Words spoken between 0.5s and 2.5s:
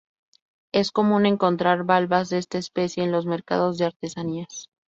Es común encontrar valvas de